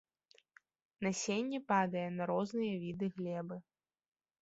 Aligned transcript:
Насенне 1.09 1.59
падае 1.73 2.07
на 2.17 2.23
розныя 2.35 2.75
віды 2.89 3.15
глебы. 3.19 3.63